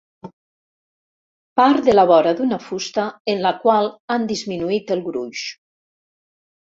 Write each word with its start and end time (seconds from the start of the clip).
Part 1.61 1.83
de 1.89 1.93
la 1.95 2.05
vora 2.11 2.33
d'una 2.39 2.59
fusta 2.65 3.05
en 3.35 3.45
la 3.47 3.53
qual 3.67 3.93
han 4.17 4.29
disminuït 4.33 4.95
el 4.97 5.05
gruix. 5.11 5.45